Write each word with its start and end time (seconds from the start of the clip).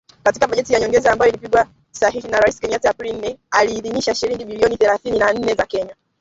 Katika 0.23 0.47
bajeti 0.47 0.73
ya 0.73 0.79
nyongeza 0.79 1.11
ambayo 1.11 1.31
ilipigwa 1.31 1.67
sahihi 1.91 2.27
na 2.27 2.39
Rais 2.39 2.59
Kenyatta 2.59 2.89
Aprili 2.89 3.17
nne, 3.17 3.39
aliidhinisha 3.51 4.15
shilingi 4.15 4.45
bilioni 4.45 4.77
thelathini 4.77 5.19
na 5.19 5.33
nne 5.33 5.53
za 5.53 5.65
Kenya 5.65 5.95